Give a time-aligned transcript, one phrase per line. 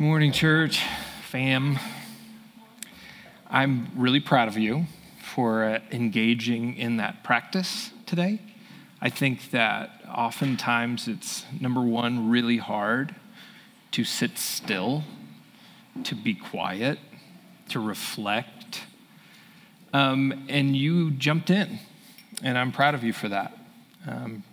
[0.00, 0.80] Morning, church,
[1.22, 1.76] fam.
[3.50, 4.84] I'm really proud of you
[5.20, 8.38] for uh, engaging in that practice today.
[9.00, 13.12] I think that oftentimes it's number one, really hard
[13.90, 15.02] to sit still,
[16.04, 17.00] to be quiet,
[17.70, 18.82] to reflect.
[19.92, 21.80] Um, and you jumped in,
[22.40, 23.58] and I'm proud of you for that.
[24.06, 24.44] Um,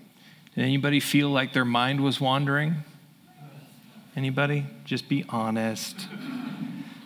[0.55, 2.77] did anybody feel like their mind was wandering?
[4.16, 4.66] Anybody?
[4.86, 5.97] Just be honest.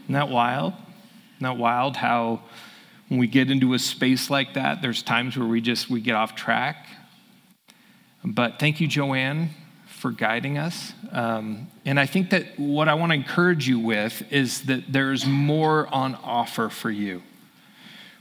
[0.04, 0.74] Isn't that wild?
[1.38, 2.42] Isn't that wild how
[3.08, 6.16] when we get into a space like that, there's times where we just we get
[6.16, 6.86] off track.
[8.24, 9.50] But thank you, Joanne,
[9.88, 10.94] for guiding us.
[11.12, 15.26] Um, and I think that what I want to encourage you with is that there's
[15.26, 17.24] more on offer for you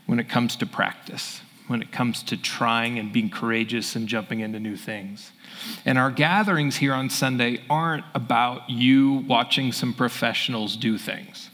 [0.06, 4.40] when it comes to practice when it comes to trying and being courageous and jumping
[4.40, 5.30] into new things.
[5.84, 11.50] And our gatherings here on Sunday aren't about you watching some professionals do things.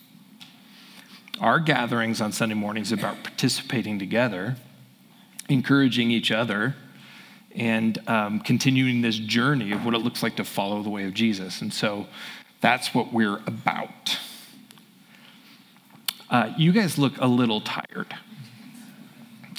[1.41, 4.57] Our gatherings on Sunday mornings about participating together,
[5.49, 6.77] encouraging each other,
[7.55, 11.15] and um, continuing this journey of what it looks like to follow the way of
[11.15, 11.61] Jesus.
[11.61, 12.07] And so
[12.61, 14.19] that's what we're about.
[16.31, 18.15] Uh, you guys look a little tired.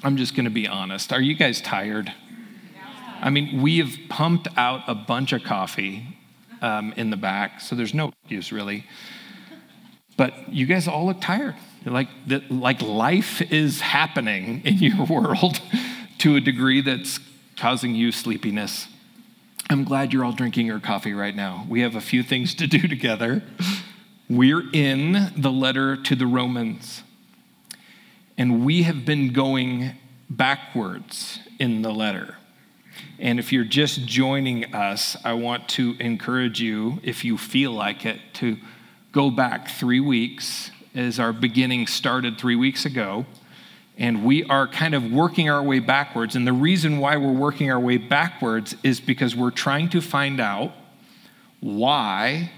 [0.06, 1.12] I'm just going to be honest.
[1.12, 2.14] Are you guys tired?
[3.22, 6.16] I mean, we have pumped out a bunch of coffee
[6.62, 8.86] um, in the back, so there's no excuse really.
[10.16, 11.56] But you guys all look tired.
[11.86, 15.60] Like, that, like life is happening in your world
[16.20, 17.20] to a degree that's
[17.58, 18.88] causing you sleepiness.
[19.72, 21.66] I'm glad you're all drinking your coffee right now.
[21.68, 23.42] We have a few things to do together.
[24.30, 27.02] We're in the letter to the Romans.
[28.38, 29.92] And we have been going
[30.30, 32.36] backwards in the letter.
[33.20, 38.06] And if you're just joining us, I want to encourage you, if you feel like
[38.06, 38.58] it, to
[39.12, 43.26] go back three weeks as our beginning started three weeks ago.
[43.98, 46.36] And we are kind of working our way backwards.
[46.36, 50.42] And the reason why we're working our way backwards is because we're trying to find
[50.42, 50.74] out
[51.62, 52.52] why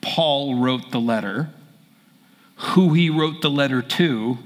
[0.00, 1.50] Paul wrote the letter,
[2.56, 4.38] who he wrote the letter to,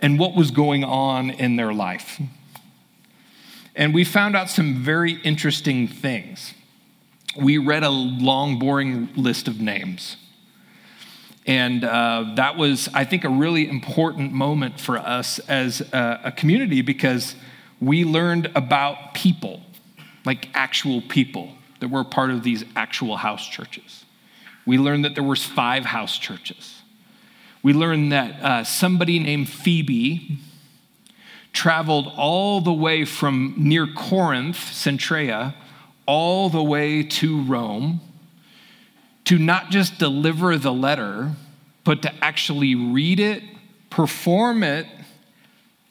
[0.00, 2.20] and what was going on in their life.
[3.74, 6.54] And we found out some very interesting things.
[7.36, 10.16] We read a long, boring list of names.
[11.46, 16.32] And uh, that was, I think, a really important moment for us as a, a
[16.32, 17.36] community because
[17.80, 19.62] we learned about people,
[20.26, 24.04] like actual people that were part of these actual house churches.
[24.66, 26.77] We learned that there was five house churches
[27.68, 30.38] we learn that uh, somebody named Phoebe
[31.52, 35.52] traveled all the way from near Corinth, Cenchreae,
[36.06, 38.00] all the way to Rome
[39.26, 41.32] to not just deliver the letter,
[41.84, 43.42] but to actually read it,
[43.90, 44.86] perform it,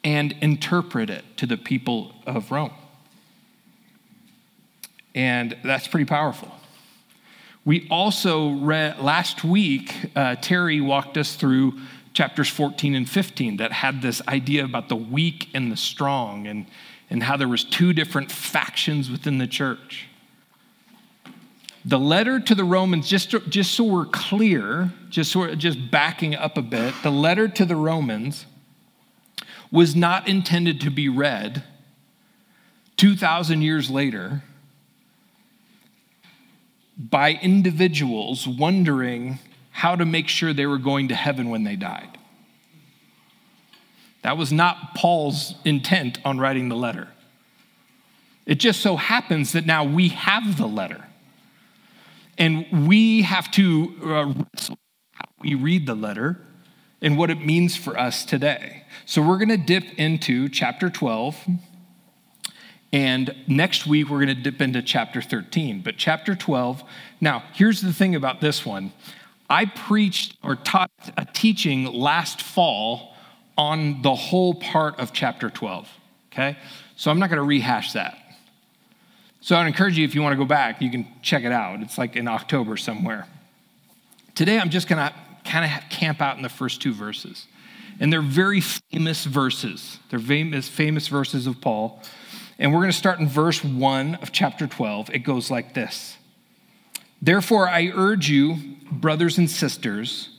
[0.03, 2.73] and interpret it to the people of Rome.
[5.13, 6.56] And that's pretty powerful.
[7.67, 11.77] We also read last week, uh, Terry walked us through
[12.13, 16.65] chapters 14 and 15 that had this idea about the weak and the strong and,
[17.09, 20.07] and how there was two different factions within the church.
[21.83, 26.57] The letter to the Romans, just, just so we're clear, just, so just backing up
[26.57, 28.45] a bit, the letter to the Romans
[29.73, 31.65] was not intended to be read
[32.95, 34.41] 2,000 years later
[36.97, 39.39] by individuals wondering
[39.71, 42.17] how to make sure they were going to heaven when they died.
[44.23, 47.09] That was not Paul's intent on writing the letter.
[48.45, 51.05] It just so happens that now we have the letter.
[52.37, 54.79] And we have to uh, wrestle
[55.11, 56.39] how we read the letter
[57.01, 58.83] and what it means for us today.
[59.05, 61.47] So we're going to dip into chapter 12
[62.93, 65.81] and next week, we're going to dip into chapter 13.
[65.81, 66.83] But chapter 12,
[67.19, 68.93] now, here's the thing about this one
[69.49, 73.13] I preached or taught a teaching last fall
[73.57, 75.89] on the whole part of chapter 12.
[76.31, 76.57] Okay?
[76.95, 78.17] So I'm not going to rehash that.
[79.41, 81.79] So I'd encourage you, if you want to go back, you can check it out.
[81.81, 83.27] It's like in October somewhere.
[84.35, 85.13] Today, I'm just going to
[85.45, 87.47] kind of camp out in the first two verses.
[87.99, 89.99] And they're very famous verses.
[90.09, 92.01] They're famous, famous verses of Paul.
[92.59, 95.11] And we're going to start in verse 1 of chapter 12.
[95.11, 96.17] It goes like this
[97.21, 100.29] Therefore, I urge you, brothers and sisters,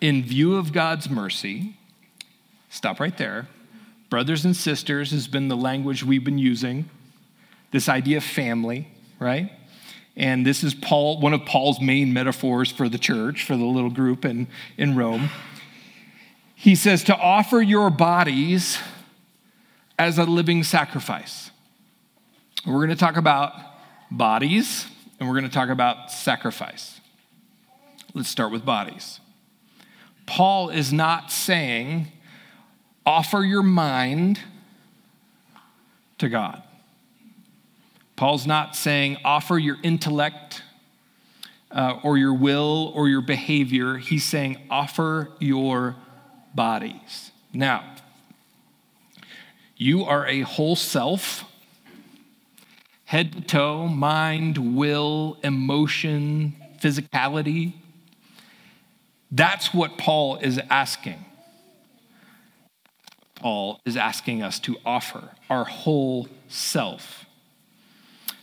[0.00, 1.76] in view of God's mercy,
[2.68, 3.48] stop right there.
[4.08, 6.88] Brothers and sisters has been the language we've been using,
[7.70, 8.88] this idea of family,
[9.20, 9.52] right?
[10.16, 13.90] And this is Paul, one of Paul's main metaphors for the church, for the little
[13.90, 15.30] group in, in Rome.
[16.56, 18.78] He says to offer your bodies
[20.00, 21.50] as a living sacrifice.
[22.66, 23.52] We're going to talk about
[24.10, 24.86] bodies
[25.18, 27.02] and we're going to talk about sacrifice.
[28.14, 29.20] Let's start with bodies.
[30.24, 32.10] Paul is not saying
[33.04, 34.40] offer your mind
[36.16, 36.62] to God.
[38.16, 40.62] Paul's not saying offer your intellect
[41.70, 43.98] uh, or your will or your behavior.
[43.98, 45.96] He's saying offer your
[46.54, 47.32] bodies.
[47.52, 47.89] Now,
[49.80, 51.42] you are a whole self,
[53.06, 57.72] head to toe, mind, will, emotion, physicality.
[59.30, 61.24] That's what Paul is asking.
[63.36, 67.24] Paul is asking us to offer our whole self.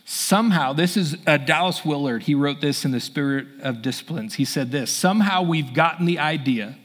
[0.04, 2.24] Somehow, this is uh, Dallas Willard.
[2.24, 4.34] He wrote this in The Spirit of Disciplines.
[4.34, 6.76] He said this Somehow we've gotten the idea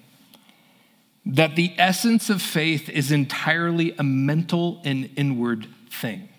[1.25, 6.29] that the essence of faith is entirely a mental and inward thing.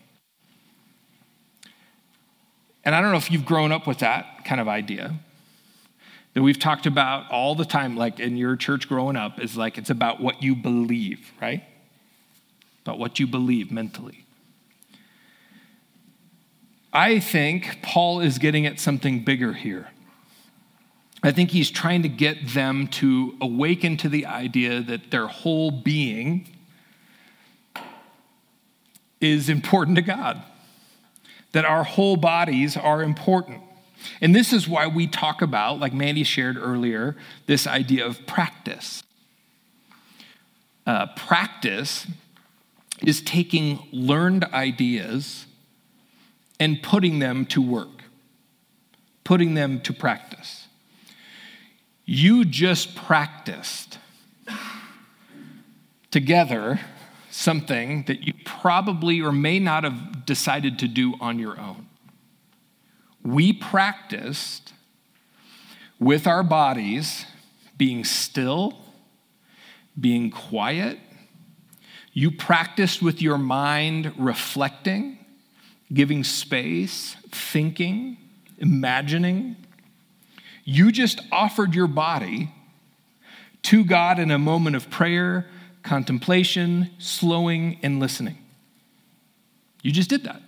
[2.85, 5.15] And I don't know if you've grown up with that kind of idea
[6.35, 9.79] that we've talked about all the time, like in your church growing up, is like
[9.79, 11.63] it's about what you believe, right?
[12.85, 14.25] About what you believe mentally.
[16.93, 19.89] I think Paul is getting at something bigger here.
[21.25, 25.71] I think he's trying to get them to awaken to the idea that their whole
[25.71, 26.47] being
[29.23, 30.43] is important to God,
[31.53, 33.63] that our whole bodies are important.
[34.21, 37.17] And this is why we talk about, like Mandy shared earlier,
[37.47, 39.03] this idea of practice.
[40.87, 42.07] Uh, practice
[43.01, 45.47] is taking learned ideas
[46.61, 48.03] and putting them to work,
[49.25, 50.64] putting them to practice.
[52.05, 53.99] You just practiced
[56.11, 56.81] together
[57.31, 61.89] something that you probably or may not have decided to do on your own.
[63.23, 64.73] We practiced
[65.99, 67.25] with our bodies
[67.77, 68.79] being still,
[69.99, 70.99] being quiet.
[72.13, 75.19] You practiced with your mind reflecting,
[75.93, 78.19] giving space, thinking,
[78.59, 79.57] imagining.
[80.65, 82.51] You just offered your body
[83.63, 85.47] to God in a moment of prayer,
[85.83, 88.39] contemplation, slowing, and listening.
[89.83, 90.41] You just did that.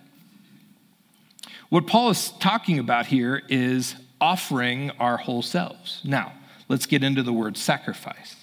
[1.69, 6.01] What Paul is talking about here is offering our whole selves.
[6.03, 6.33] Now,
[6.69, 8.35] let's get into the word sacrifice.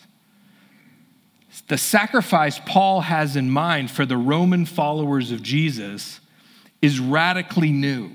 [1.69, 6.21] The sacrifice Paul has in mind for the Roman followers of Jesus
[6.82, 8.11] is radically new.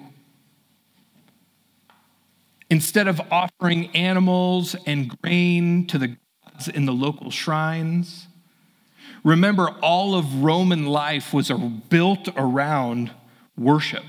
[2.69, 8.27] Instead of offering animals and grain to the gods in the local shrines,
[9.23, 11.51] remember all of Roman life was
[11.89, 13.11] built around
[13.57, 14.03] worship.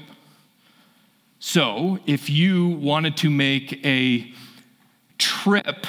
[1.39, 4.31] So if you wanted to make a
[5.17, 5.87] trip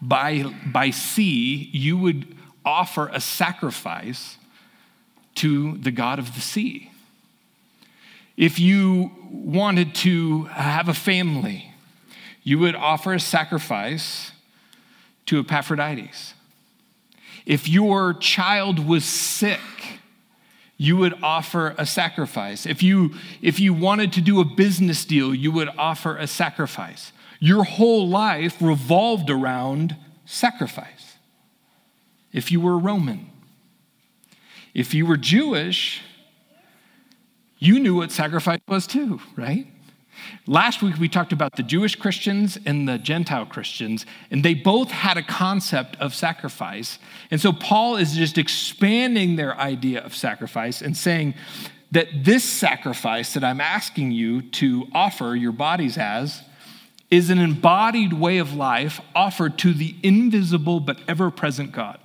[0.00, 4.38] by, by sea, you would offer a sacrifice
[5.36, 6.92] to the God of the sea.
[8.36, 11.72] If you wanted to have a family,
[12.42, 14.32] you would offer a sacrifice
[15.26, 16.34] to Epaphroditus.
[17.46, 19.60] If your child was sick,
[20.76, 22.66] you would offer a sacrifice.
[22.66, 27.12] If you, if you wanted to do a business deal, you would offer a sacrifice.
[27.38, 31.16] Your whole life revolved around sacrifice.
[32.32, 33.30] If you were Roman,
[34.72, 36.02] if you were Jewish,
[37.58, 39.66] you knew what sacrifice was too, right?
[40.46, 44.90] Last week we talked about the Jewish Christians and the Gentile Christians, and they both
[44.90, 46.98] had a concept of sacrifice.
[47.30, 51.34] And so Paul is just expanding their idea of sacrifice and saying
[51.90, 56.42] that this sacrifice that I'm asking you to offer your bodies as
[57.10, 61.98] is an embodied way of life offered to the invisible but ever present God.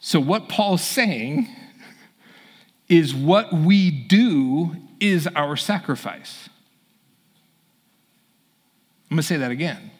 [0.00, 1.48] So, what Paul's saying
[2.88, 6.48] is what we do is our sacrifice.
[9.10, 9.90] I'm going to say that again.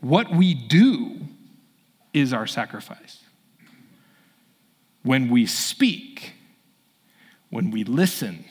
[0.00, 1.18] What we do
[2.12, 3.20] is our sacrifice.
[5.02, 6.32] When we speak,
[7.50, 8.44] when we listen,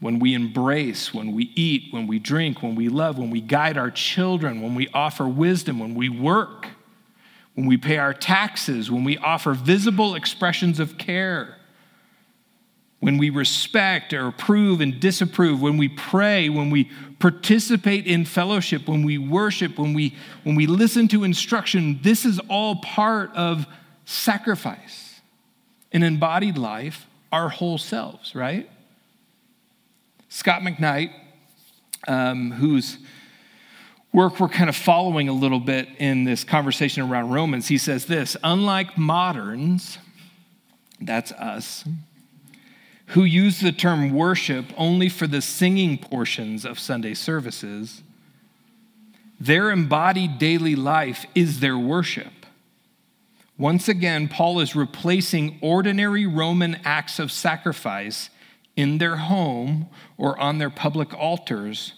[0.00, 3.76] when we embrace, when we eat, when we drink, when we love, when we guide
[3.76, 6.68] our children, when we offer wisdom, when we work,
[7.60, 11.58] when we pay our taxes, when we offer visible expressions of care,
[13.00, 18.88] when we respect or approve and disapprove, when we pray, when we participate in fellowship,
[18.88, 23.66] when we worship, when we, when we listen to instruction, this is all part of
[24.06, 25.20] sacrifice.
[25.92, 28.70] An embodied life, our whole selves, right?
[30.30, 31.12] Scot McKnight,
[32.08, 32.96] um, whose
[34.12, 38.06] work we're kind of following a little bit in this conversation around Romans, he says
[38.06, 39.98] this Unlike moderns,
[41.00, 41.84] that's us,
[43.08, 48.02] who use the term worship only for the singing portions of Sunday services,
[49.38, 52.32] their embodied daily life is their worship.
[53.56, 58.30] Once again, Paul is replacing ordinary Roman acts of sacrifice
[58.76, 61.94] in their home or on their public altars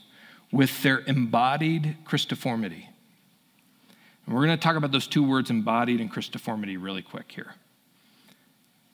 [0.53, 2.85] with their embodied Christoformity.
[4.27, 7.55] And we're going to talk about those two words, embodied and Christiformity, really quick here.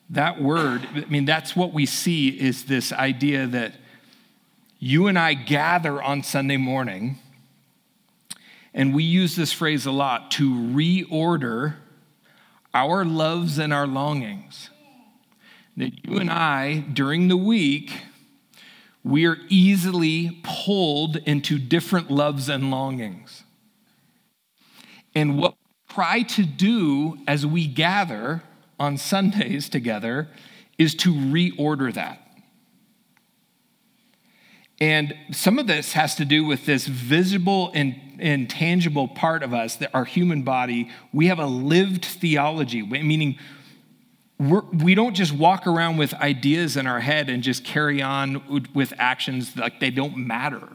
[0.09, 3.75] That word, I mean, that's what we see is this idea that
[4.79, 7.19] you and I gather on Sunday morning,
[8.73, 11.75] and we use this phrase a lot to reorder
[12.73, 14.69] our loves and our longings.
[15.77, 17.91] That you and I, during the week,
[19.09, 23.43] we are easily pulled into different loves and longings.
[25.15, 28.43] And what we try to do as we gather
[28.79, 30.29] on Sundays together
[30.77, 32.21] is to reorder that.
[34.79, 39.53] And some of this has to do with this visible and, and tangible part of
[39.53, 40.89] us, that our human body.
[41.11, 43.37] We have a lived theology, meaning
[44.39, 48.01] we're, we do not just walk around with ideas in our head and just carry
[48.01, 50.67] on with actions like they don't matter.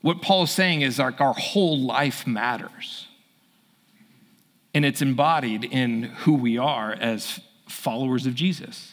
[0.00, 3.08] What Paul is saying is like our whole life matters
[4.72, 8.92] and it's embodied in who we are as followers of Jesus.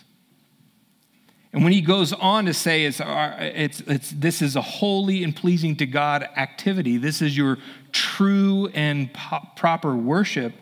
[1.51, 5.23] And when he goes on to say it's, uh, it's, it's, this is a holy
[5.23, 7.59] and pleasing to God activity, this is your
[7.91, 10.53] true and po- proper worship,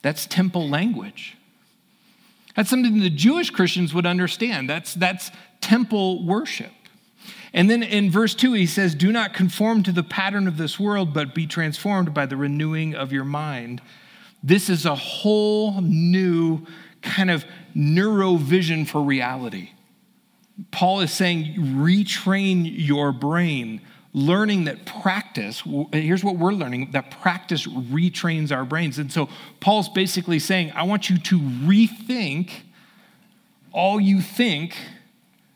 [0.00, 1.37] that's temple language.
[2.58, 4.68] That's something the Jewish Christians would understand.
[4.68, 6.72] That's, that's temple worship.
[7.52, 10.76] And then in verse 2, he says, Do not conform to the pattern of this
[10.76, 13.80] world, but be transformed by the renewing of your mind.
[14.42, 16.66] This is a whole new
[17.00, 17.44] kind of
[17.76, 19.70] neurovision for reality.
[20.72, 25.62] Paul is saying, retrain your brain, learning that practice,
[25.92, 28.98] here's what we're learning that practice retrains our brains.
[28.98, 29.28] And so
[29.60, 32.50] Paul's basically saying, I want you to rethink
[33.72, 34.76] all you think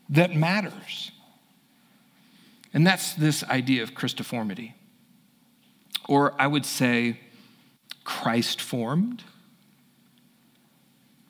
[0.09, 1.11] that matters.
[2.73, 4.73] And that's this idea of Christoformity.
[6.07, 7.19] Or I would say,
[8.03, 9.23] Christ formed.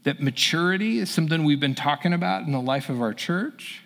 [0.04, 3.83] That maturity is something we've been talking about in the life of our church.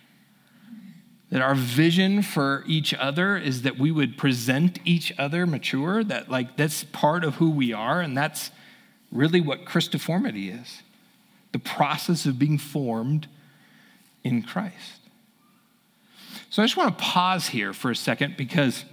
[1.29, 6.29] That our vision for each other is that we would present each other mature, that
[6.29, 8.50] like that's part of who we are, and that's
[9.12, 10.84] really what Christoformity is
[11.51, 13.27] the process of being formed
[14.24, 15.00] in Christ.
[16.50, 18.86] So I just want to pause here for a second because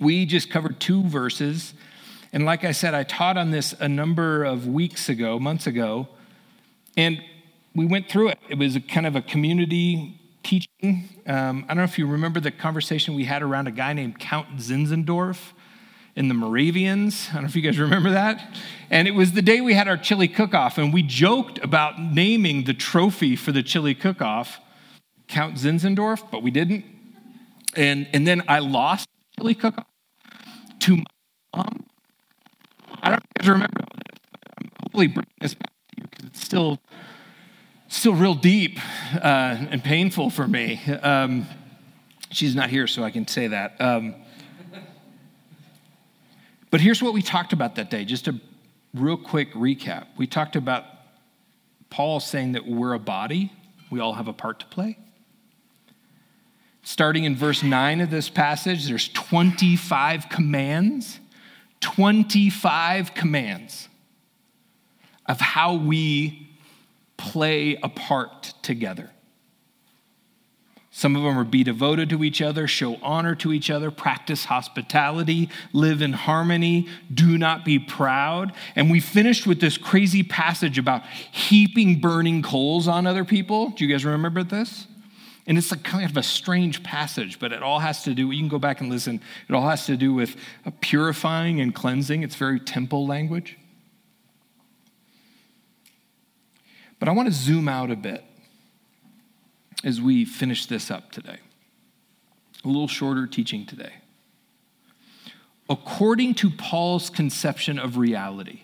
[0.00, 1.74] we just covered two verses.
[2.32, 6.08] And like I said, I taught on this a number of weeks ago, months ago,
[6.96, 7.22] and
[7.74, 8.38] we went through it.
[8.48, 11.10] It was kind of a community teaching.
[11.26, 14.18] Um, I don't know if you remember the conversation we had around a guy named
[14.18, 15.52] Count Zinzendorf
[16.16, 17.28] in the Moravians.
[17.28, 18.56] I don't know if you guys remember that.
[18.88, 22.00] And it was the day we had our chili cook off, and we joked about
[22.00, 24.58] naming the trophy for the chili cook off
[25.26, 26.86] Count Zinzendorf, but we didn't.
[27.76, 29.06] And, and then I lost
[29.38, 29.86] chili cook off
[30.80, 31.04] to my
[31.54, 31.84] mom.
[33.02, 34.20] I don't know if you guys remember this,
[34.58, 36.80] I'm hopefully bringing this back to you because it's still,
[37.88, 38.78] still real deep
[39.14, 40.80] uh, and painful for me.
[41.02, 41.46] Um,
[42.30, 43.80] she's not here, so I can say that.
[43.80, 44.14] Um,
[46.70, 48.38] but here's what we talked about that day, just a
[48.94, 50.06] real quick recap.
[50.16, 50.84] We talked about
[51.88, 53.50] Paul saying that we're a body,
[53.90, 54.98] we all have a part to play.
[56.82, 61.20] Starting in verse 9 of this passage, there's 25 commands.
[61.80, 63.88] 25 commands
[65.26, 66.47] of how we
[67.18, 69.10] play a part together.
[70.90, 74.46] Some of them are be devoted to each other, show honor to each other, practice
[74.46, 78.52] hospitality, live in harmony, do not be proud.
[78.74, 83.68] And we finished with this crazy passage about heaping burning coals on other people.
[83.70, 84.88] Do you guys remember this?
[85.46, 88.40] And it's like kind of a strange passage, but it all has to do, you
[88.40, 90.36] can go back and listen, it all has to do with
[90.80, 92.22] purifying and cleansing.
[92.22, 93.56] It's very temple language.
[96.98, 98.24] But I want to zoom out a bit
[99.84, 101.38] as we finish this up today.
[102.64, 103.92] A little shorter teaching today.
[105.70, 108.62] According to Paul's conception of reality,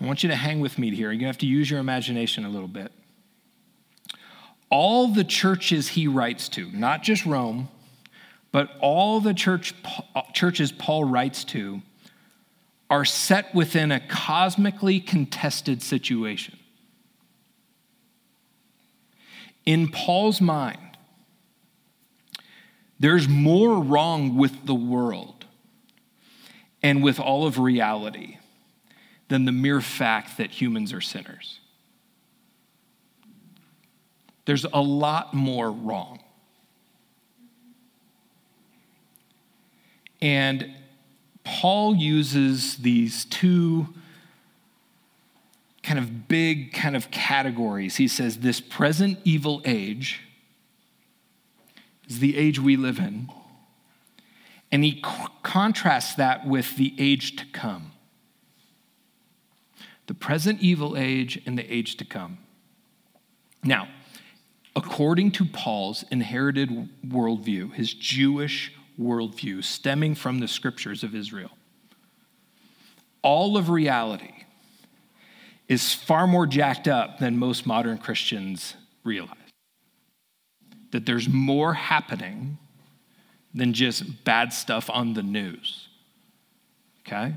[0.00, 1.10] I want you to hang with me here.
[1.10, 2.92] You're going to have to use your imagination a little bit.
[4.68, 7.68] All the churches he writes to, not just Rome,
[8.52, 9.74] but all the church,
[10.14, 11.82] uh, churches Paul writes to,
[12.92, 16.58] are set within a cosmically contested situation.
[19.64, 20.98] In Paul's mind,
[23.00, 25.46] there's more wrong with the world
[26.82, 28.36] and with all of reality
[29.28, 31.60] than the mere fact that humans are sinners.
[34.44, 36.22] There's a lot more wrong.
[40.20, 40.74] And
[41.44, 43.88] Paul uses these two
[45.82, 47.96] kind of big kind of categories.
[47.96, 50.20] He says, This present evil age
[52.08, 53.28] is the age we live in.
[54.70, 55.02] And he
[55.42, 57.92] contrasts that with the age to come.
[60.06, 62.38] The present evil age and the age to come.
[63.62, 63.88] Now,
[64.74, 71.50] according to Paul's inherited worldview, his Jewish worldview stemming from the scriptures of Israel,
[73.22, 74.44] all of reality
[75.68, 79.36] is far more jacked up than most modern Christians realize.
[80.90, 82.58] That there's more happening
[83.54, 85.88] than just bad stuff on the news.
[87.06, 87.34] Okay?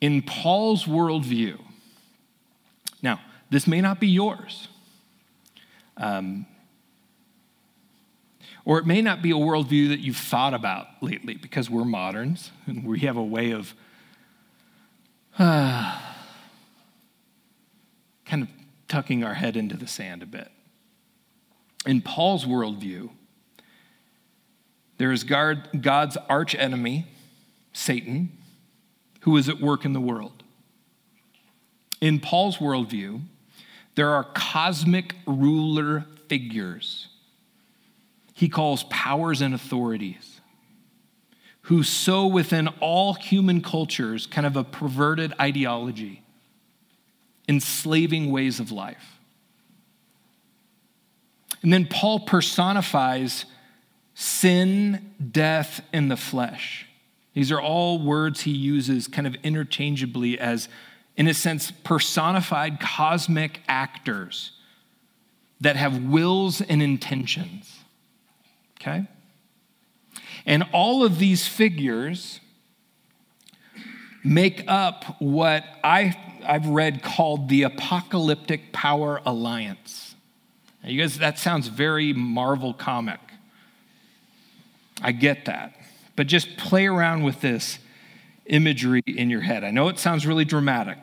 [0.00, 1.58] In Paul's worldview,
[3.02, 4.68] now, this may not be yours.
[5.96, 6.46] Um,
[8.64, 12.50] or it may not be a worldview that you've thought about lately because we're moderns
[12.66, 13.74] and we have a way of
[15.38, 16.00] uh,
[18.24, 18.48] kind of
[18.88, 20.50] tucking our head into the sand a bit.
[21.84, 23.10] In Paul's worldview,
[24.98, 27.06] there is God's arch enemy,
[27.72, 28.30] Satan,
[29.20, 30.44] who is at work in the world.
[32.00, 33.22] In Paul's worldview,
[33.94, 37.08] there are cosmic ruler figures
[38.42, 40.40] he calls powers and authorities
[41.66, 46.24] who sow within all human cultures kind of a perverted ideology
[47.48, 49.20] enslaving ways of life.
[51.62, 53.44] And then Paul personifies
[54.12, 56.88] sin, death, and the flesh.
[57.34, 60.68] These are all words he uses kind of interchangeably as,
[61.16, 64.50] in a sense, personified cosmic actors
[65.60, 67.81] that have wills and intentions.
[68.82, 69.06] Okay?
[70.44, 72.40] And all of these figures
[74.24, 80.16] make up what I I've read called the Apocalyptic Power Alliance.
[80.82, 83.20] Now, you guys, that sounds very Marvel comic.
[85.00, 85.76] I get that.
[86.16, 87.78] But just play around with this
[88.46, 89.62] imagery in your head.
[89.62, 90.98] I know it sounds really dramatic,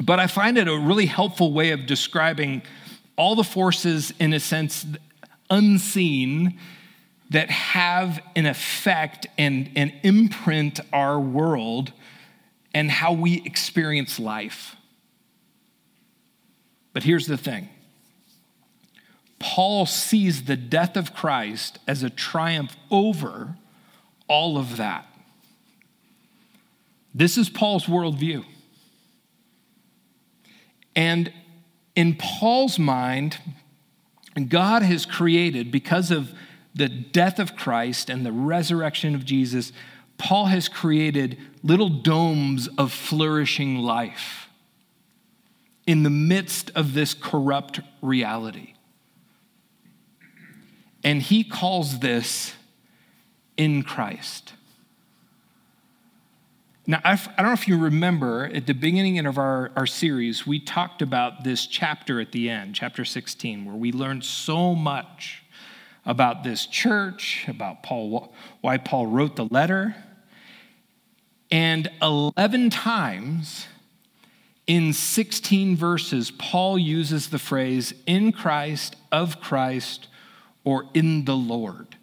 [0.00, 2.62] but I find it a really helpful way of describing
[3.16, 4.86] all the forces, in a sense,
[5.50, 6.58] unseen
[7.30, 11.92] that have an effect and, and imprint our world
[12.72, 14.76] and how we experience life.
[16.92, 17.68] But here's the thing
[19.38, 23.56] Paul sees the death of Christ as a triumph over
[24.28, 25.06] all of that.
[27.14, 28.44] This is Paul's worldview.
[30.94, 31.32] And
[31.94, 33.38] in Paul's mind,
[34.48, 36.32] God has created, because of
[36.74, 39.72] the death of Christ and the resurrection of Jesus,
[40.18, 44.48] Paul has created little domes of flourishing life
[45.86, 48.74] in the midst of this corrupt reality.
[51.02, 52.54] And he calls this
[53.56, 54.52] in Christ.
[56.86, 60.58] Now, I don't know if you remember at the beginning of our, our series, we
[60.58, 65.42] talked about this chapter at the end, chapter 16, where we learned so much
[66.06, 69.94] about this church, about Paul, why Paul wrote the letter.
[71.50, 73.66] And 11 times
[74.66, 80.08] in 16 verses, Paul uses the phrase in Christ, of Christ,
[80.64, 81.96] or in the Lord.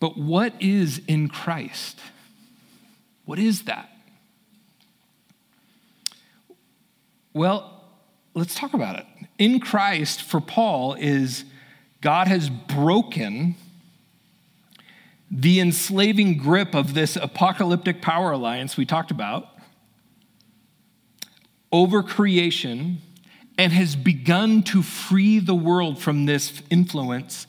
[0.00, 2.00] But what is in Christ?
[3.26, 3.88] What is that?
[7.32, 7.84] Well,
[8.34, 9.06] let's talk about it.
[9.38, 11.44] In Christ, for Paul, is
[12.00, 13.54] God has broken
[15.30, 19.46] the enslaving grip of this apocalyptic power alliance we talked about.
[21.72, 22.98] over creation
[23.56, 27.46] and has begun to free the world from this influence.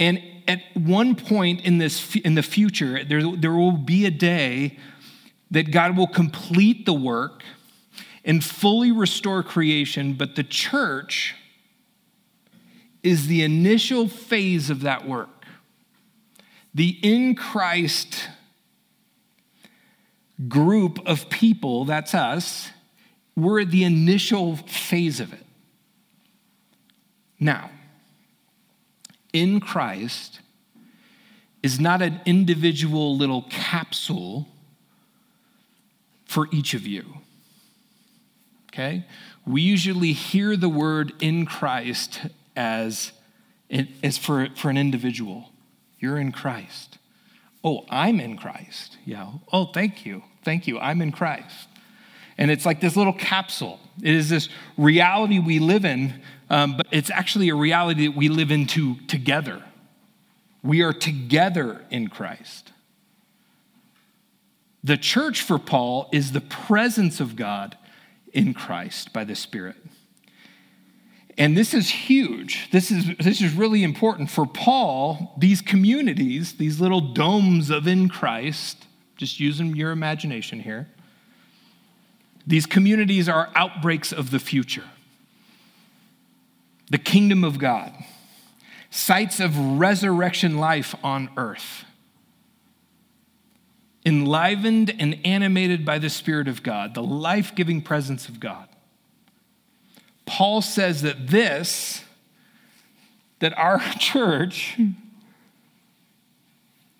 [0.00, 4.78] And at one point in, this, in the future, there, there will be a day
[5.50, 7.42] that God will complete the work
[8.24, 11.34] and fully restore creation, but the church
[13.02, 15.44] is the initial phase of that work.
[16.74, 18.28] The in Christ
[20.46, 22.68] group of people, that's us,
[23.34, 25.46] we're the initial phase of it.
[27.40, 27.70] Now,
[29.32, 30.40] in Christ
[31.62, 34.48] is not an individual little capsule
[36.24, 37.04] for each of you.
[38.72, 39.04] Okay?
[39.46, 42.20] We usually hear the word in Christ
[42.54, 43.12] as,
[44.02, 45.50] as for, for an individual.
[45.98, 46.98] You're in Christ.
[47.64, 48.98] Oh, I'm in Christ.
[49.04, 49.32] Yeah.
[49.52, 50.22] Oh, thank you.
[50.44, 50.78] Thank you.
[50.78, 51.68] I'm in Christ.
[52.36, 53.80] And it's like this little capsule.
[54.00, 58.28] It is this reality we live in, um, but it's actually a reality that we
[58.28, 59.62] live into together.
[60.62, 62.72] We are together in Christ.
[64.82, 67.76] The church for Paul is the presence of God
[68.32, 69.76] in Christ by the Spirit.
[71.36, 72.68] And this is huge.
[72.72, 74.28] This is, this is really important.
[74.28, 80.88] For Paul, these communities, these little domes of in Christ, just using your imagination here,
[82.44, 84.84] these communities are outbreaks of the future,
[86.90, 87.92] the kingdom of God,
[88.90, 91.84] sites of resurrection life on earth,
[94.04, 98.68] enlivened and animated by the Spirit of God, the life giving presence of God.
[100.24, 102.04] Paul says that this,
[103.40, 104.78] that our church,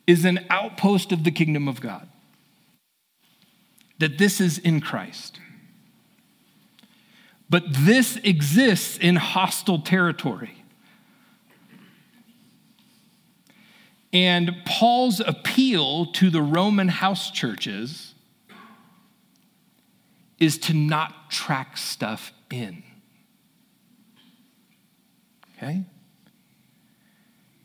[0.07, 2.09] is an outpost of the kingdom of God
[3.99, 5.39] that this is in Christ.
[7.51, 10.55] But this exists in hostile territory.
[14.13, 18.15] And Paul's appeal to the Roman house churches
[20.39, 22.83] is to not track stuff in.
[25.57, 25.85] Okay?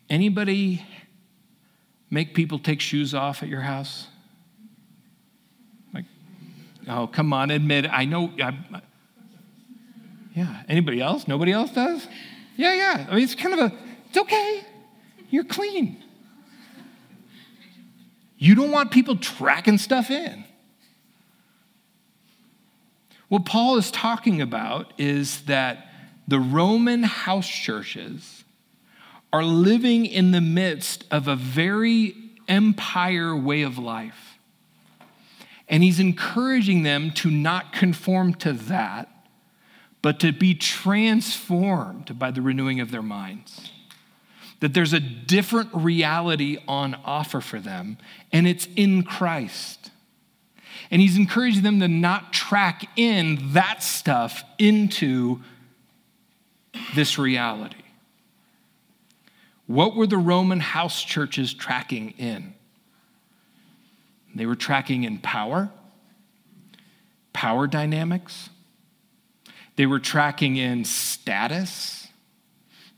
[0.10, 0.86] Anybody
[2.10, 4.08] make people take shoes off at your house?
[5.94, 6.06] Like,
[6.88, 7.92] oh, come on, admit it.
[7.94, 8.34] I know.
[8.42, 8.82] I,
[10.34, 10.64] yeah.
[10.68, 11.28] Anybody else?
[11.28, 12.08] Nobody else does?
[12.56, 13.08] Yeah, yeah.
[13.10, 13.76] I mean, it's kind of a,
[14.10, 14.64] it's okay.
[15.30, 16.04] You're clean.
[18.38, 20.44] You don't want people tracking stuff in.
[23.30, 25.88] What Paul is talking about is that
[26.28, 28.44] the Roman house churches
[29.32, 32.16] are living in the midst of a very
[32.48, 34.38] empire way of life.
[35.68, 39.10] And he's encouraging them to not conform to that,
[40.04, 43.72] but to be transformed by the renewing of their minds.
[44.60, 47.98] That there's a different reality on offer for them,
[48.32, 49.90] and it's in Christ.
[50.92, 55.42] And he's encouraging them to not track in that stuff into
[56.96, 57.78] this reality.
[59.68, 62.54] What were the Roman house churches tracking in?
[64.36, 65.70] They were tracking in power,
[67.32, 68.50] power dynamics.
[69.76, 72.08] They were tracking in status.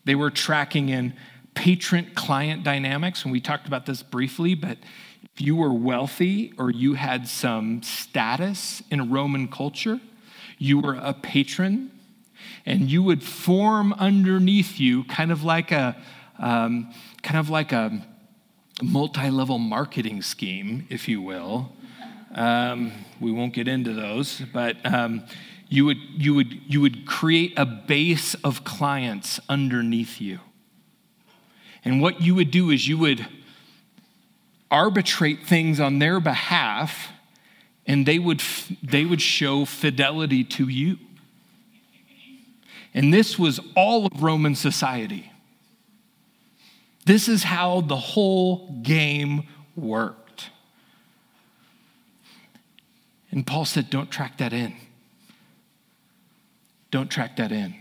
[0.04, 1.14] They were tracking in
[1.54, 3.24] patron client dynamics.
[3.24, 4.78] And we talked about this briefly, but
[5.24, 10.00] if you were wealthy or you had some status in Roman culture,
[10.58, 11.92] you were a patron,
[12.66, 15.98] and you would form underneath you kind of like a
[16.40, 18.06] um, kind of like a
[18.82, 21.72] multi level marketing scheme, if you will.
[22.34, 25.24] Um, we won't get into those, but um,
[25.68, 30.40] you, would, you, would, you would create a base of clients underneath you.
[31.84, 33.28] And what you would do is you would
[34.72, 37.12] arbitrate things on their behalf,
[37.86, 38.42] and they would,
[38.82, 40.98] they would show fidelity to you.
[42.94, 45.32] And this was all of Roman society.
[47.06, 50.50] This is how the whole game worked.
[53.32, 54.76] And Paul said, Don't track that in.
[56.96, 57.76] Don't track that in.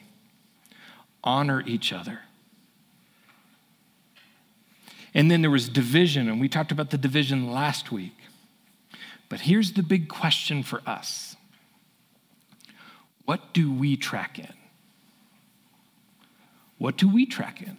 [1.22, 2.22] Honor each other.
[5.14, 8.16] And then there was division, and we talked about the division last week.
[9.29, 11.37] But here's the big question for us
[13.24, 14.53] What do we track in?
[16.79, 17.77] What do we track in?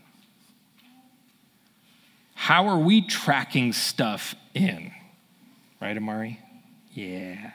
[2.33, 4.93] How are we tracking stuff in?
[5.81, 6.39] Right, Amari?
[6.93, 7.51] Yeah.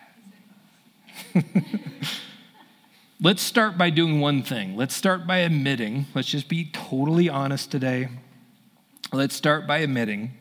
[3.21, 4.77] let's start by doing one thing.
[4.77, 8.09] Let's start by admitting, let's just be totally honest today.
[9.13, 10.33] Let's start by admitting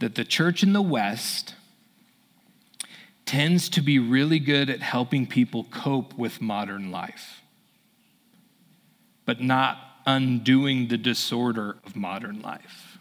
[0.00, 1.54] that the church in the West
[3.24, 7.42] tends to be really good at helping people cope with modern life,
[9.24, 12.98] but not undoing the disorder of modern life.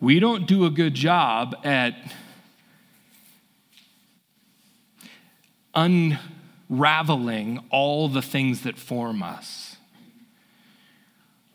[0.00, 1.94] We don't do a good job at
[5.74, 9.76] unraveling all the things that form us.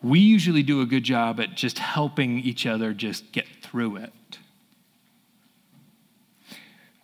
[0.01, 4.13] We usually do a good job at just helping each other just get through it.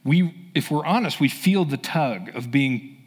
[0.03, 2.97] We, if we're honest, we feel the tug of being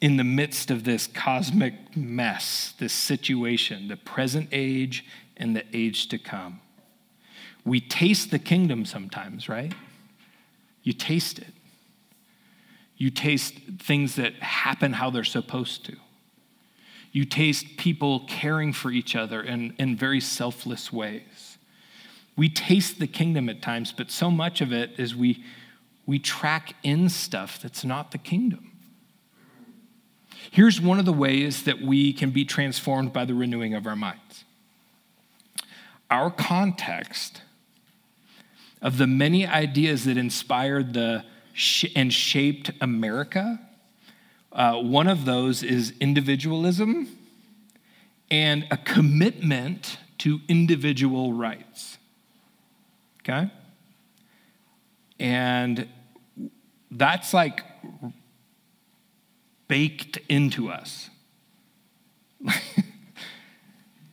[0.00, 5.04] in the midst of this cosmic mess, this situation, the present age
[5.36, 6.60] and the age to come.
[7.64, 9.72] We taste the kingdom sometimes, right?
[10.82, 11.54] You taste it.
[13.02, 15.96] You taste things that happen how they're supposed to.
[17.10, 21.58] You taste people caring for each other in, in very selfless ways.
[22.36, 25.42] We taste the kingdom at times, but so much of it is we,
[26.06, 28.70] we track in stuff that's not the kingdom.
[30.52, 33.96] Here's one of the ways that we can be transformed by the renewing of our
[33.96, 34.44] minds.
[36.08, 37.42] Our context
[38.80, 41.24] of the many ideas that inspired the
[41.94, 43.60] and shaped America.
[44.50, 47.08] Uh, one of those is individualism
[48.30, 51.98] and a commitment to individual rights.
[53.20, 53.50] Okay?
[55.18, 55.88] And
[56.90, 57.62] that's like
[59.68, 61.10] baked into us.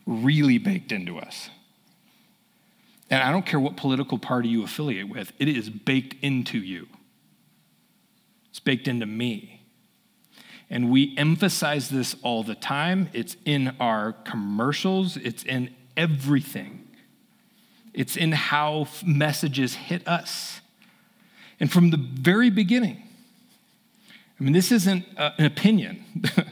[0.06, 1.49] really baked into us.
[3.10, 6.88] And I don't care what political party you affiliate with, it is baked into you.
[8.49, 9.63] It's baked into me.
[10.69, 13.09] And we emphasize this all the time.
[13.13, 16.88] It's in our commercials, it's in everything.
[17.93, 20.62] It's in how messages hit us.
[21.59, 23.03] And from the very beginning,
[24.39, 26.05] I mean, this isn't uh, an opinion.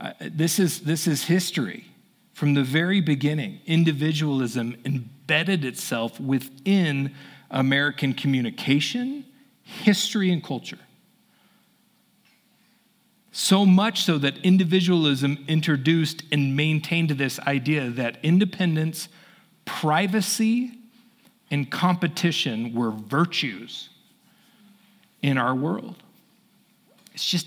[0.00, 1.84] Uh, this, is, this is history.
[2.32, 7.14] From the very beginning, individualism embedded itself within
[7.50, 9.26] American communication,
[9.62, 10.78] history, and culture.
[13.32, 19.08] So much so that individualism introduced and maintained this idea that independence,
[19.64, 20.72] privacy,
[21.50, 23.88] and competition were virtues
[25.22, 26.02] in our world.
[27.14, 27.46] It's just,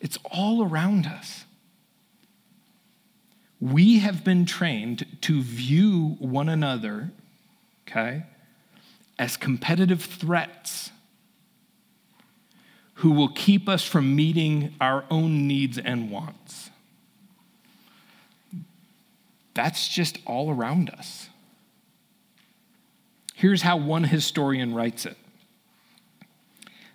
[0.00, 1.44] it's all around us.
[3.60, 7.10] We have been trained to view one another,
[7.86, 8.24] okay,
[9.18, 10.90] as competitive threats
[13.00, 16.68] who will keep us from meeting our own needs and wants.
[19.54, 21.30] That's just all around us.
[23.34, 25.16] Here's how one historian writes it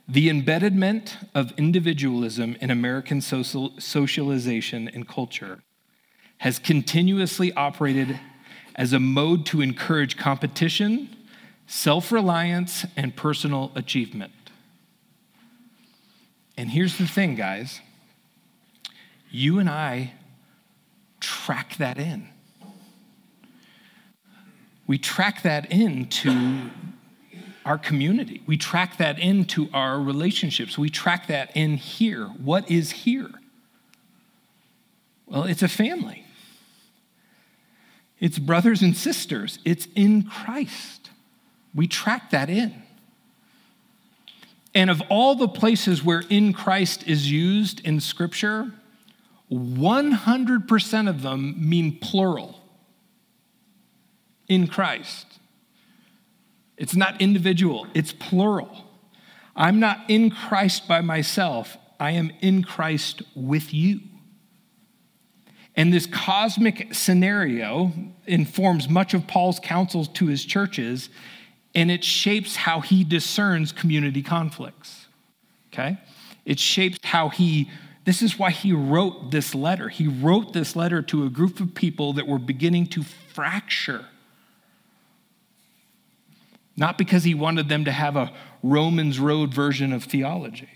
[0.07, 5.63] The embedment of individualism in American social, socialization and culture
[6.37, 8.19] has continuously operated
[8.75, 11.09] as a mode to encourage competition,
[11.65, 14.44] self reliance, and personal achievement.
[16.57, 17.81] And here's the thing, guys
[19.31, 20.13] you and I
[21.19, 22.29] track that in.
[24.87, 26.69] We track that into
[27.65, 28.43] our community.
[28.45, 30.77] We track that into our relationships.
[30.77, 32.27] We track that in here.
[32.27, 33.31] What is here?
[35.25, 36.23] Well, it's a family,
[38.19, 41.09] it's brothers and sisters, it's in Christ.
[41.73, 42.84] We track that in.
[44.75, 48.73] And of all the places where in Christ is used in Scripture,
[49.49, 52.59] 100% of them mean plural.
[54.49, 55.25] In Christ.
[56.77, 58.83] It's not individual, it's plural.
[59.55, 64.01] I'm not in Christ by myself, I am in Christ with you.
[65.77, 67.93] And this cosmic scenario
[68.25, 71.09] informs much of Paul's counsels to his churches
[71.75, 75.07] and it shapes how he discerns community conflicts.
[75.73, 75.97] Okay?
[76.45, 77.69] It shapes how he,
[78.05, 79.89] this is why he wrote this letter.
[79.89, 84.05] He wrote this letter to a group of people that were beginning to fracture.
[86.77, 88.31] Not because he wanted them to have a
[88.63, 90.69] Romans Road version of theology.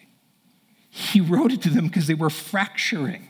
[0.89, 3.27] He wrote it to them because they were fracturing.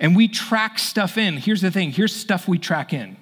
[0.00, 1.38] And we track stuff in.
[1.38, 3.16] Here's the thing here's stuff we track in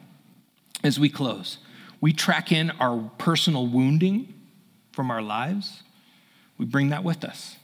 [0.83, 1.59] as we close.
[2.03, 4.35] We track in our personal wounding
[4.91, 5.83] from our lives,
[6.59, 7.57] we bring that with us.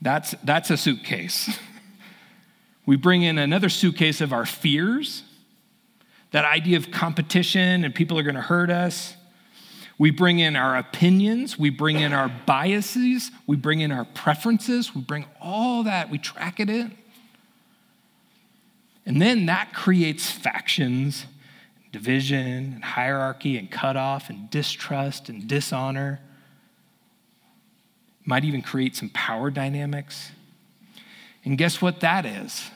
[0.00, 1.58] That's, that's a suitcase.
[2.86, 5.24] we bring in another suitcase of our fears,
[6.30, 9.16] that idea of competition and people are going to hurt us.
[9.96, 14.94] We bring in our opinions, we bring in our biases, we bring in our preferences,
[14.94, 16.96] we bring all that, we track it in.
[19.06, 21.24] And then that creates factions,
[21.92, 26.20] division, and hierarchy, and cutoff, and distrust, and dishonor.
[28.24, 30.32] Might even create some power dynamics.
[31.44, 32.70] And guess what that is?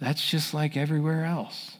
[0.00, 1.76] That's just like everywhere else.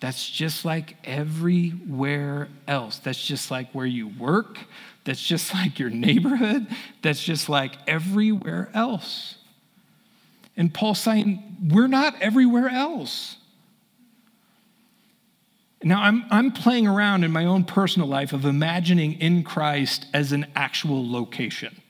[0.00, 2.98] That's just like everywhere else.
[2.98, 4.58] That's just like where you work.
[5.04, 6.66] That's just like your neighborhood.
[7.02, 9.36] That's just like everywhere else.
[10.56, 13.36] And Paul's saying, we're not everywhere else.
[15.84, 20.32] Now, I'm, I'm playing around in my own personal life of imagining in Christ as
[20.32, 21.80] an actual location,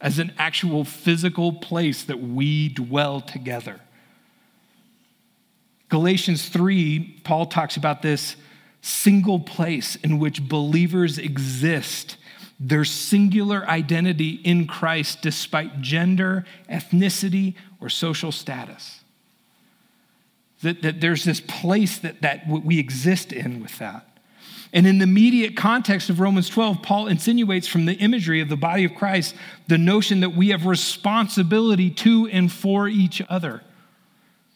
[0.00, 3.80] as an actual physical place that we dwell together.
[5.90, 8.36] Galatians 3, Paul talks about this
[8.80, 12.16] single place in which believers exist
[12.58, 19.03] their singular identity in Christ despite gender, ethnicity, or social status.
[20.64, 24.14] That, that there's this place that, that we exist in with that.
[24.72, 28.56] And in the immediate context of Romans 12, Paul insinuates from the imagery of the
[28.56, 29.36] body of Christ
[29.68, 33.62] the notion that we have responsibility to and for each other,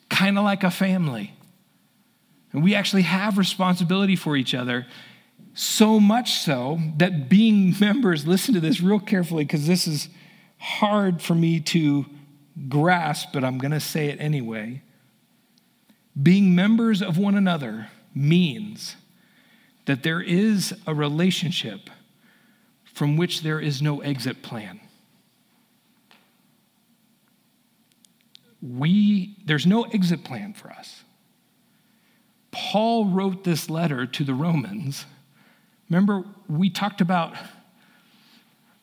[0.08, 1.34] kind of like a family.
[2.52, 4.86] And we actually have responsibility for each other.
[5.54, 10.08] So much so that being members, listen to this real carefully because this is
[10.58, 12.06] hard for me to
[12.68, 14.82] grasp, but I'm going to say it anyway.
[16.20, 18.96] Being members of one another means
[19.84, 21.90] that there is a relationship
[22.84, 24.80] from which there is no exit plan.
[28.60, 31.04] We, there's no exit plan for us.
[32.50, 35.06] Paul wrote this letter to the Romans
[35.88, 37.34] Remember, we talked about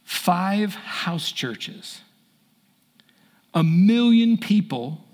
[0.03, 2.01] five house churches,
[3.53, 5.04] a million people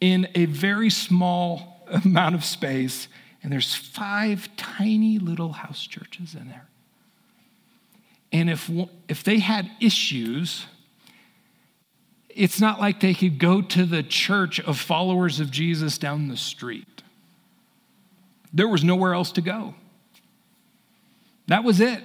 [0.00, 3.08] in a very small amount of space,
[3.42, 6.66] and there's five tiny little house churches in there.
[8.32, 8.70] And if,
[9.08, 10.66] if they had issues,
[12.28, 16.36] it's not like they could go to the church of followers of Jesus down the
[16.36, 17.02] street.
[18.52, 19.74] There was nowhere else to go.
[21.46, 22.02] That was it.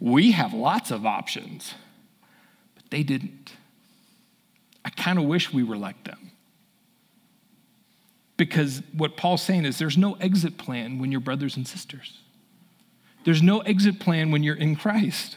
[0.00, 1.74] We have lots of options,
[2.74, 3.52] but they didn't.
[4.84, 6.01] I kind of wish we were like.
[8.36, 12.20] Because what Paul's saying is there's no exit plan when you're brothers and sisters.
[13.24, 15.36] There's no exit plan when you're in Christ.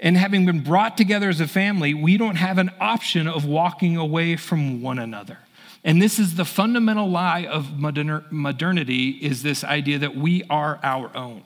[0.00, 3.96] And having been brought together as a family, we don't have an option of walking
[3.96, 5.38] away from one another.
[5.84, 11.14] And this is the fundamental lie of modernity is this idea that we are our
[11.16, 11.42] own.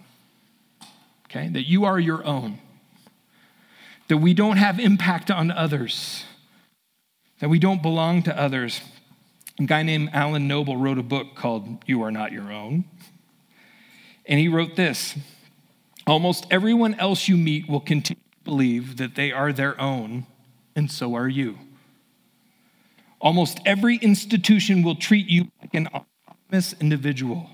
[1.26, 1.48] Okay?
[1.48, 2.60] That you are your own.
[4.06, 6.24] That we don't have impact on others.
[7.40, 8.80] That we don't belong to others.
[9.60, 12.84] A guy named Alan Noble wrote a book called You Are Not Your Own.
[14.26, 15.16] And he wrote this
[16.06, 20.26] Almost everyone else you meet will continue to believe that they are their own,
[20.76, 21.58] and so are you.
[23.20, 27.50] Almost every institution will treat you like an autonomous individual,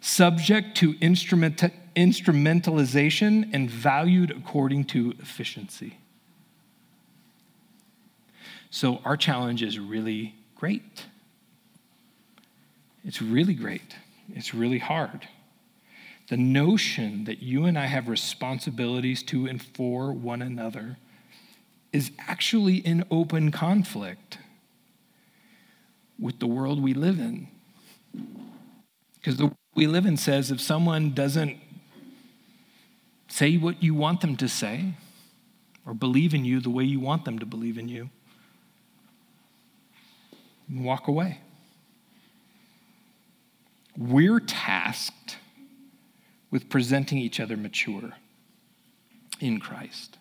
[0.00, 1.62] subject to instrument,
[1.94, 5.98] instrumentalization and valued according to efficiency.
[8.70, 11.06] So, our challenge is really great.
[13.04, 13.96] It's really great.
[14.32, 15.26] It's really hard.
[16.28, 20.98] The notion that you and I have responsibilities to and for one another
[21.92, 24.38] is actually in open conflict
[26.16, 27.48] with the world we live in.
[29.14, 31.56] Because the world we live in says if someone doesn't
[33.26, 34.94] say what you want them to say
[35.84, 38.10] or believe in you the way you want them to believe in you,
[40.74, 41.38] walk away.
[43.96, 45.36] We're tasked
[46.50, 48.12] with presenting each other mature
[49.40, 50.18] in Christ.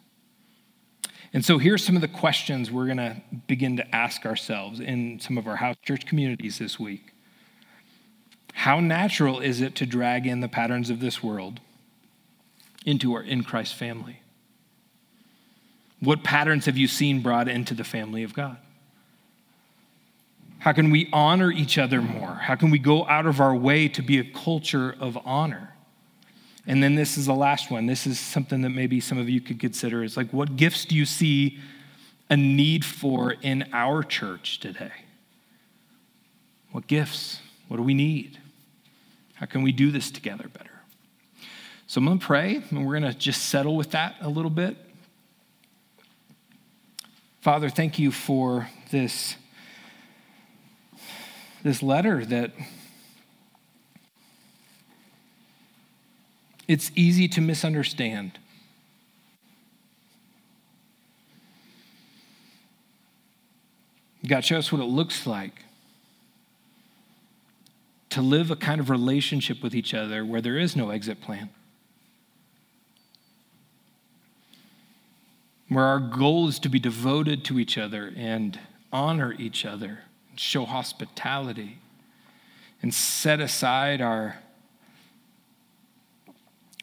[1.33, 5.19] And so here's some of the questions we're going to begin to ask ourselves in
[5.19, 7.13] some of our house church communities this week.
[8.53, 11.61] How natural is it to drag in the patterns of this world
[12.85, 14.21] into our in Christ family?
[16.01, 18.57] What patterns have you seen brought into the family of God?
[20.61, 22.35] How can we honor each other more?
[22.35, 25.73] How can we go out of our way to be a culture of honor?
[26.67, 27.87] And then this is the last one.
[27.87, 30.95] This is something that maybe some of you could consider is like, what gifts do
[30.95, 31.57] you see
[32.29, 34.91] a need for in our church today?
[36.71, 37.39] What gifts?
[37.67, 38.37] What do we need?
[39.33, 40.69] How can we do this together better?
[41.87, 44.51] So I'm going to pray, and we're going to just settle with that a little
[44.51, 44.77] bit.
[47.41, 49.37] Father, thank you for this,
[51.63, 52.51] this letter that
[56.67, 58.39] it's easy to misunderstand.
[64.25, 65.65] God, show us what it looks like
[68.11, 71.49] to live a kind of relationship with each other where there is no exit plan.
[75.69, 78.59] Where our goal is to be devoted to each other and
[78.91, 79.99] honor each other,
[80.35, 81.79] show hospitality,
[82.81, 84.39] and set aside our,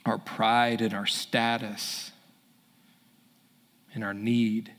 [0.06, 2.12] our pride and our status
[3.94, 4.72] and our need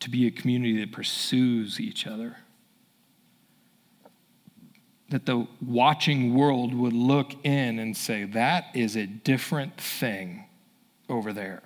[0.00, 2.36] to be a community that pursues each other
[5.10, 10.44] that the watching world would look in and say, that is a different thing
[11.08, 11.62] over there.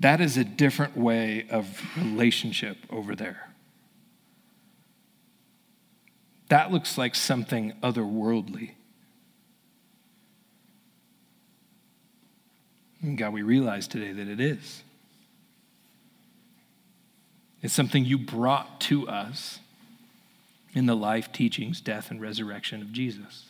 [0.00, 3.50] That is a different way of relationship over there.
[6.48, 8.72] That looks like something otherworldly.
[13.00, 14.82] And God, we realize today that it is.
[17.62, 19.60] It's something you brought to us
[20.74, 23.46] in the life, teachings, death, and resurrection of Jesus.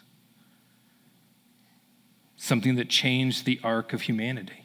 [2.37, 4.64] Something that changed the arc of humanity.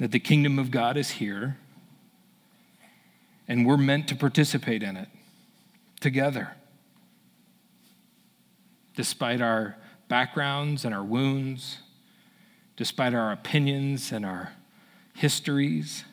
[0.00, 1.58] That the kingdom of God is here,
[3.46, 5.08] and we're meant to participate in it
[6.00, 6.52] together.
[8.96, 9.76] Despite our
[10.08, 11.80] backgrounds and our wounds,
[12.78, 14.54] despite our opinions and our
[15.14, 16.04] histories,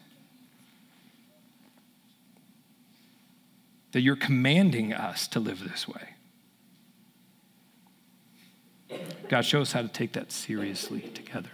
[3.94, 6.10] that you're commanding us to live this way.
[9.30, 11.52] God, show us how to take that seriously together.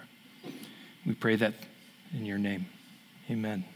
[1.06, 1.54] We pray that
[2.14, 2.66] in your name.
[3.30, 3.73] Amen.